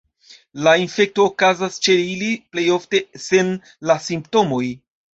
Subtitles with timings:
[0.67, 3.57] La infekto okazas ĉe ili plej ofte sen
[3.93, 4.69] la simptomoj.